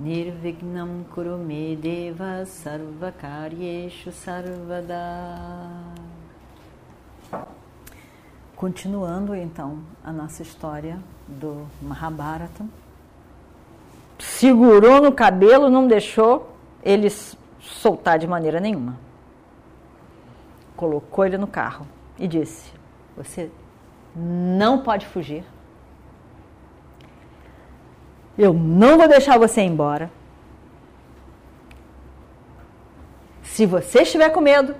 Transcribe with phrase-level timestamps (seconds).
[0.00, 4.96] Nirvignam Kurume Deva Sarvakaryeshu Sarvada
[8.56, 12.64] Continuando então a nossa história do Mahabharata.
[14.18, 16.50] Segurou no cabelo, não deixou
[16.82, 17.10] ele
[17.60, 18.98] soltar de maneira nenhuma.
[20.76, 21.86] Colocou ele no carro
[22.18, 22.72] e disse:
[23.18, 23.50] Você
[24.16, 25.44] não pode fugir
[28.40, 30.10] eu não vou deixar você embora.
[33.42, 34.74] Se você estiver com medo,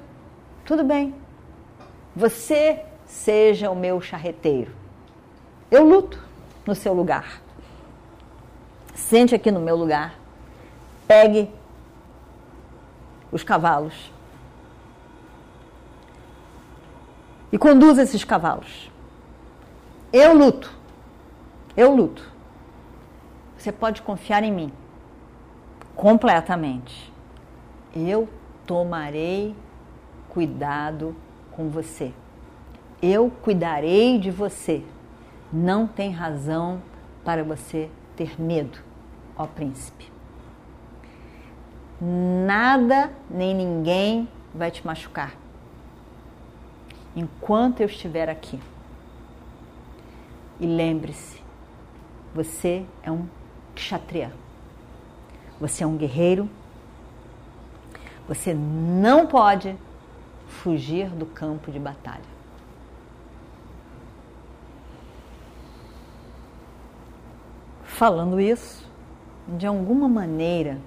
[0.65, 1.15] tudo bem.
[2.17, 4.73] Você seja o meu charreteiro.
[5.71, 6.19] Eu luto
[6.67, 7.43] no seu lugar.
[8.95, 10.15] Sente aqui no meu lugar.
[11.06, 11.51] Pegue
[13.31, 14.11] os cavalos.
[17.53, 18.91] E conduza esses cavalos.
[20.11, 20.73] Eu luto.
[21.77, 22.30] Eu luto.
[23.61, 24.72] Você pode confiar em mim
[25.94, 27.12] completamente.
[27.94, 28.27] Eu
[28.66, 29.55] tomarei
[30.30, 31.14] cuidado
[31.53, 32.11] com você.
[33.03, 34.83] Eu cuidarei de você.
[35.53, 36.81] Não tem razão
[37.22, 38.78] para você ter medo,
[39.36, 40.11] ó príncipe.
[42.00, 45.34] Nada nem ninguém vai te machucar
[47.14, 48.58] enquanto eu estiver aqui.
[50.58, 51.42] E lembre-se,
[52.34, 53.27] você é um
[53.75, 54.33] kshatriya.
[55.61, 56.49] Você é um guerreiro.
[58.27, 59.77] Você não pode
[60.49, 62.31] fugir do campo de batalha.
[67.84, 68.89] Falando isso,
[69.47, 70.78] de alguma maneira,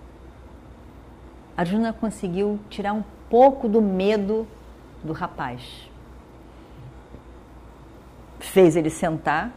[1.56, 4.48] Arjuna conseguiu tirar um pouco do medo
[5.04, 5.90] do rapaz.
[8.40, 9.52] Fez ele sentar,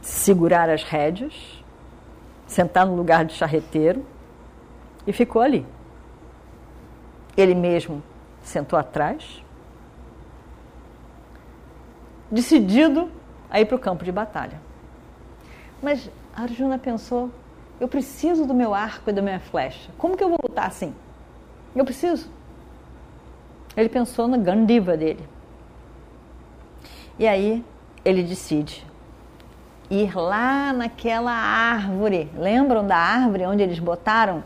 [0.00, 1.61] segurar as rédeas
[2.52, 4.04] sentar no lugar de charreteiro
[5.06, 5.66] e ficou ali.
[7.36, 8.02] Ele mesmo
[8.42, 9.42] sentou atrás,
[12.30, 13.10] decidido
[13.50, 14.60] a ir para o campo de batalha.
[15.82, 17.30] Mas Arjuna pensou:
[17.80, 19.90] eu preciso do meu arco e da minha flecha.
[19.98, 20.94] Como que eu vou lutar assim?
[21.74, 22.30] Eu preciso.
[23.76, 25.26] Ele pensou na Gandiva dele.
[27.18, 27.64] E aí
[28.04, 28.86] ele decide
[29.90, 32.30] ir lá naquela árvore.
[32.36, 34.42] Lembram da árvore onde eles botaram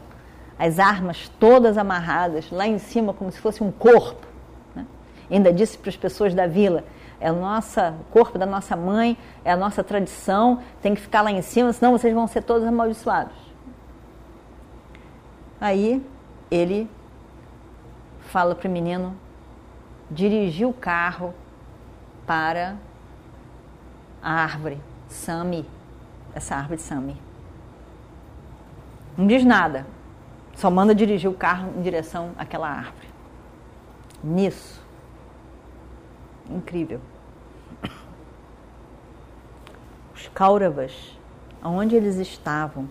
[0.58, 4.26] as armas todas amarradas lá em cima, como se fosse um corpo?
[4.74, 4.86] Né?
[5.30, 6.84] Ainda disse para as pessoas da vila:
[7.20, 7.80] é o nosso
[8.10, 11.92] corpo da nossa mãe, é a nossa tradição, tem que ficar lá em cima, senão
[11.92, 13.36] vocês vão ser todos amaldiçoados.
[15.60, 16.04] Aí
[16.50, 16.88] ele
[18.20, 19.16] fala para o menino
[20.10, 21.34] dirigir o carro
[22.26, 22.76] para
[24.22, 24.78] a árvore.
[25.08, 25.64] Sami,
[26.34, 27.16] essa árvore Sami.
[29.16, 29.86] Não diz nada,
[30.54, 33.08] só manda dirigir o carro em direção àquela árvore.
[34.22, 34.82] Nisso,
[36.50, 37.00] incrível.
[40.14, 41.18] Os Kauravas,
[41.62, 42.88] onde eles estavam,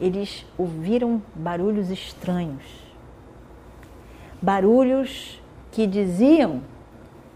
[0.00, 2.64] eles ouviram barulhos estranhos.
[4.40, 5.40] Barulhos
[5.70, 6.62] que diziam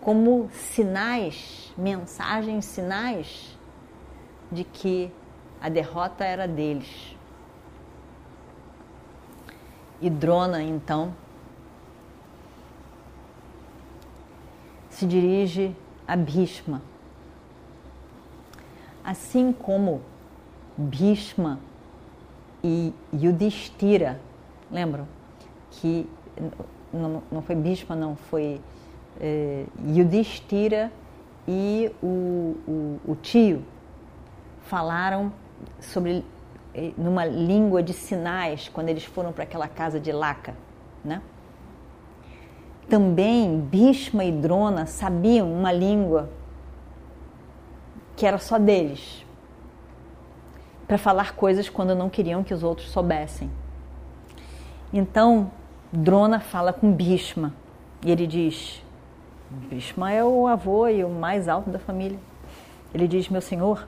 [0.00, 3.58] como sinais, mensagens, sinais
[4.50, 5.10] de que
[5.60, 7.16] a derrota era deles.
[10.00, 11.14] E Drona, então,
[14.90, 15.74] se dirige
[16.06, 16.82] a Bhishma.
[19.02, 20.02] Assim como
[20.76, 21.58] Bhishma
[22.62, 24.20] e Yudhishthira,
[24.70, 25.06] lembram?
[25.70, 26.08] Que
[26.92, 28.60] não, não foi Bhishma, não, foi
[29.20, 30.90] eh, Yudhishthira
[31.46, 33.62] e o, o, o, tio
[34.62, 35.32] falaram
[35.80, 36.24] sobre
[36.74, 40.54] eh, numa língua de sinais quando eles foram para aquela casa de Laca,
[41.04, 41.20] né?
[42.88, 46.30] Também Bhishma e Drona sabiam uma língua
[48.16, 49.24] que era só deles,
[50.86, 53.50] para falar coisas quando não queriam que os outros soubessem.
[54.92, 55.50] Então,
[55.92, 57.54] Drona fala com Bhishma
[58.04, 58.83] e ele diz:
[59.68, 62.18] Bhishma é o avô e o mais alto da família.
[62.92, 63.86] Ele diz: Meu senhor,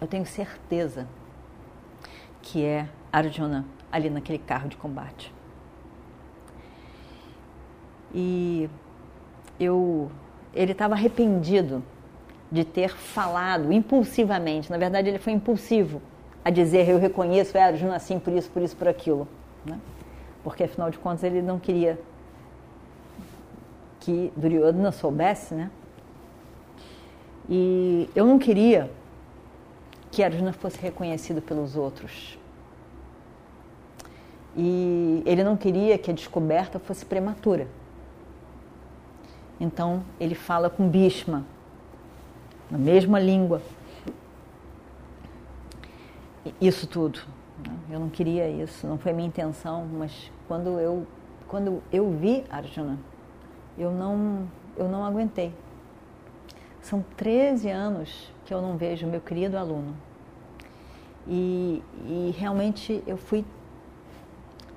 [0.00, 1.06] eu tenho certeza
[2.40, 5.32] que é Arjuna ali naquele carro de combate.
[8.14, 8.70] E
[9.60, 10.10] eu,
[10.54, 11.82] ele estava arrependido
[12.50, 14.70] de ter falado impulsivamente.
[14.70, 16.00] Na verdade, ele foi impulsivo
[16.44, 19.28] a dizer: Eu reconheço é Arjuna assim, por isso, por isso, por aquilo.
[19.64, 19.78] Né?
[20.42, 21.98] Porque afinal de contas, ele não queria
[24.08, 25.70] que Duryodhana soubesse, né?
[27.46, 28.90] E eu não queria
[30.10, 32.38] que Arjuna fosse reconhecido pelos outros.
[34.56, 37.68] E ele não queria que a descoberta fosse prematura.
[39.60, 41.44] Então ele fala com Bhishma,
[42.70, 43.60] na mesma língua.
[46.58, 47.20] Isso tudo.
[47.58, 47.76] Né?
[47.90, 51.06] Eu não queria isso, não foi minha intenção, mas quando eu,
[51.46, 52.98] quando eu vi Arjuna,
[53.78, 55.54] eu não, eu não aguentei.
[56.80, 59.94] São 13 anos que eu não vejo meu querido aluno.
[61.26, 63.44] E, e realmente eu fui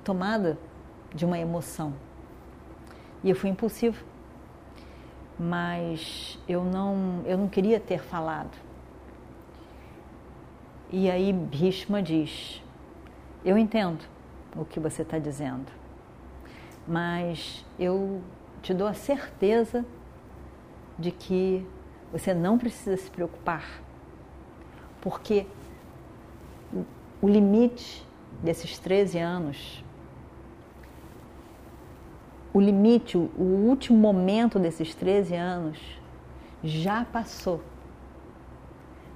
[0.04, 0.58] tomada
[1.14, 1.94] de uma emoção.
[3.24, 4.04] E eu fui impulsivo.
[5.38, 8.56] Mas eu não, eu não queria ter falado.
[10.90, 12.62] E aí Bhishma diz:
[13.42, 14.04] Eu entendo
[14.54, 15.72] o que você está dizendo,
[16.86, 18.20] mas eu
[18.62, 19.84] te dou a certeza
[20.98, 21.66] de que
[22.12, 23.82] você não precisa se preocupar,
[25.00, 25.46] porque
[27.20, 28.06] o limite
[28.42, 29.84] desses 13 anos,
[32.54, 35.78] o limite, o último momento desses 13 anos
[36.62, 37.62] já passou.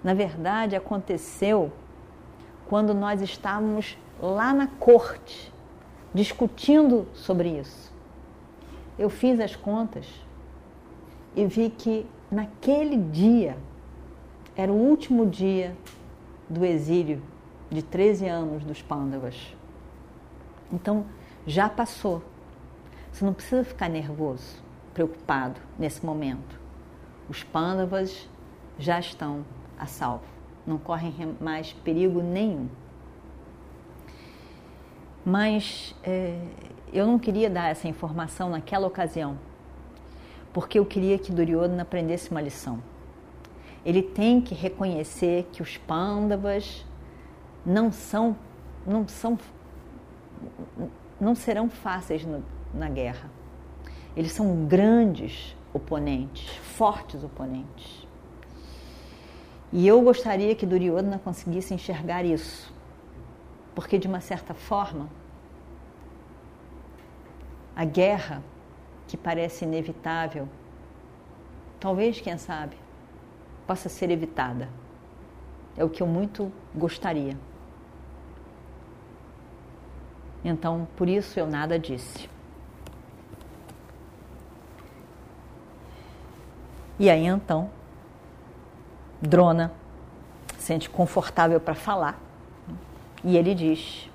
[0.02, 1.70] Na verdade, aconteceu
[2.68, 5.52] quando nós estávamos lá na corte
[6.14, 7.95] discutindo sobre isso.
[8.98, 10.06] Eu fiz as contas
[11.34, 13.56] e vi que naquele dia
[14.56, 15.76] era o último dia
[16.48, 17.22] do exílio
[17.70, 19.54] de 13 anos dos Pandavas.
[20.72, 21.04] Então,
[21.46, 22.22] já passou.
[23.12, 24.62] Você não precisa ficar nervoso,
[24.94, 26.58] preocupado nesse momento.
[27.28, 28.28] Os Pandavas
[28.78, 29.44] já estão
[29.78, 30.24] a salvo,
[30.66, 32.68] não correm mais perigo nenhum.
[35.28, 36.38] Mas é,
[36.92, 39.36] eu não queria dar essa informação naquela ocasião,
[40.52, 42.80] porque eu queria que Duryodhana aprendesse uma lição.
[43.84, 46.86] Ele tem que reconhecer que os Pandavas
[47.64, 48.36] não são,
[48.86, 49.36] não são,
[51.20, 53.28] não serão fáceis no, na guerra.
[54.16, 58.06] Eles são grandes oponentes, fortes oponentes.
[59.72, 62.72] E eu gostaria que Duryodhana conseguisse enxergar isso,
[63.76, 65.06] porque de uma certa forma
[67.76, 68.42] a guerra
[69.06, 70.48] que parece inevitável,
[71.78, 72.74] talvez, quem sabe,
[73.66, 74.70] possa ser evitada.
[75.76, 77.36] É o que eu muito gostaria.
[80.42, 82.30] Então, por isso eu nada disse.
[86.98, 87.70] E aí então,
[89.20, 89.70] Drona
[90.56, 92.25] sente confortável para falar.
[93.24, 94.10] E ele diz: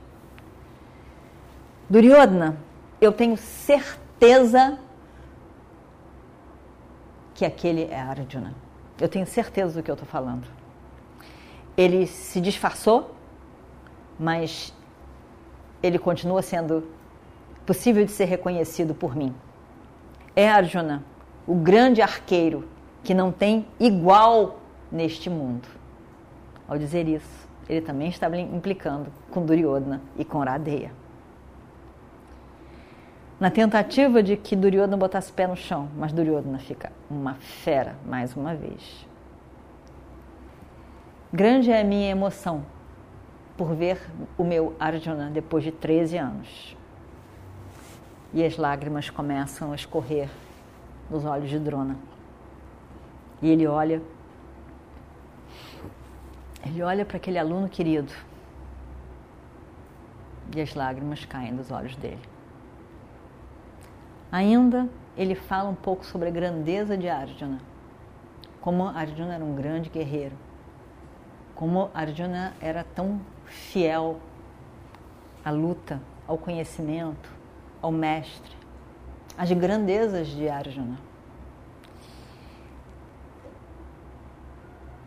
[1.90, 2.58] Duryodhana,
[3.00, 4.80] eu tenho certeza
[7.34, 8.54] que aquele é Arjuna.
[9.00, 10.48] Eu tenho certeza do que eu estou falando.
[11.76, 13.16] Ele se disfarçou,
[14.20, 14.74] mas
[15.82, 16.88] ele continua sendo
[17.66, 19.34] possível de ser reconhecido por mim.
[20.36, 21.04] É Arjuna,
[21.48, 22.70] o grande arqueiro
[23.04, 24.60] que não tem igual
[24.92, 25.68] neste mundo.
[26.68, 30.92] Ao dizer isso, ele também estava implicando com Duryodhana e com Radeya
[33.42, 38.36] na tentativa de que Duryodhana botasse pé no chão, mas Duryodhana fica uma fera mais
[38.36, 39.08] uma vez.
[41.34, 42.64] Grande é a minha emoção
[43.58, 44.00] por ver
[44.38, 46.78] o meu Arjuna depois de 13 anos.
[48.32, 50.30] E as lágrimas começam a escorrer
[51.10, 51.96] nos olhos de Drona.
[53.42, 54.04] E ele olha
[56.66, 58.14] ele olha para aquele aluno querido
[60.56, 62.22] e as lágrimas caem dos olhos dele.
[64.32, 64.88] Ainda
[65.18, 67.60] ele fala um pouco sobre a grandeza de Arjuna.
[68.60, 70.36] Como Arjuna era um grande guerreiro.
[71.56, 74.20] Como Arjuna era tão fiel
[75.44, 77.30] à luta, ao conhecimento,
[77.82, 78.56] ao mestre.
[79.38, 80.98] As grandezas de Arjuna.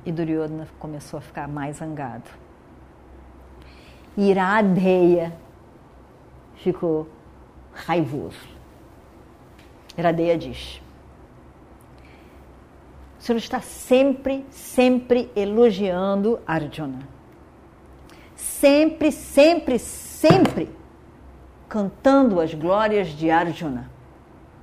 [0.05, 2.29] E Duryodhana começou a ficar mais zangado.
[4.17, 5.33] Iradeia
[6.57, 7.09] ficou
[7.73, 8.49] raivoso.
[9.97, 10.81] Iradeia diz:
[13.19, 17.09] O Senhor está sempre, sempre elogiando Arjuna.
[18.37, 20.85] sempre, sempre, sempre
[21.69, 23.91] cantando as glórias de Arjuna.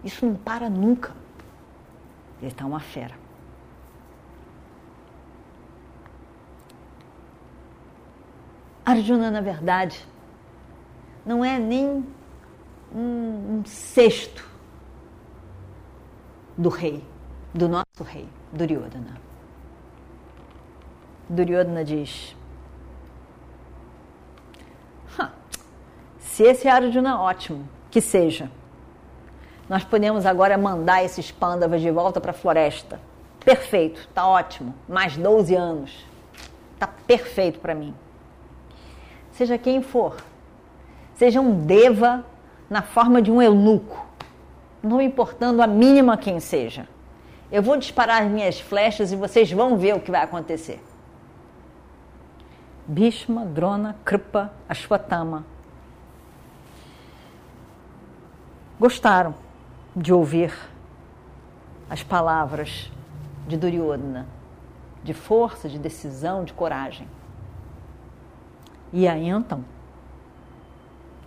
[0.03, 1.13] Isso não para nunca.
[2.39, 3.20] Ele está uma fera.
[8.91, 10.05] Arjuna, na verdade,
[11.25, 12.05] não é nem
[12.93, 12.99] um,
[13.59, 14.45] um sexto
[16.57, 17.03] do rei,
[17.53, 19.15] do nosso rei, Duryodhana.
[21.29, 22.35] Duryodhana diz:
[26.19, 28.51] se esse é Arjuna, ótimo, que seja.
[29.69, 32.99] Nós podemos agora mandar esses pândavas de volta para a floresta.
[33.39, 34.75] Perfeito, tá ótimo.
[34.87, 36.05] Mais 12 anos.
[36.77, 37.95] Tá perfeito para mim.
[39.41, 40.17] Seja quem for,
[41.15, 42.23] seja um deva
[42.69, 44.05] na forma de um eunuco,
[44.83, 46.87] não importando a mínima quem seja.
[47.51, 50.79] Eu vou disparar as minhas flechas e vocês vão ver o que vai acontecer.
[52.85, 55.43] Bhishma, Drona, Kripa, Ashwatthama
[58.79, 59.33] gostaram
[59.95, 60.53] de ouvir
[61.89, 62.91] as palavras
[63.47, 64.27] de Duryodhana,
[65.03, 67.07] de força, de decisão, de coragem.
[68.93, 69.63] E aí então,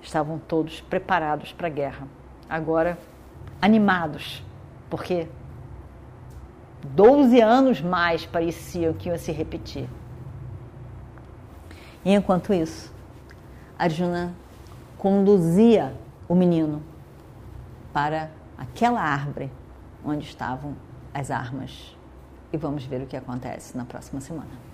[0.02, 2.06] estavam todos preparados para a guerra.
[2.48, 2.98] Agora,
[3.60, 4.42] animados,
[4.90, 5.26] porque
[6.84, 9.88] 12 anos mais pareciam que iam se repetir.
[12.04, 12.92] E enquanto isso,
[13.78, 14.34] Arjuna
[14.98, 15.94] conduzia
[16.28, 16.82] o menino
[17.92, 19.50] para aquela árvore
[20.04, 20.76] onde estavam
[21.14, 21.96] as armas.
[22.52, 24.73] E vamos ver o que acontece na próxima semana.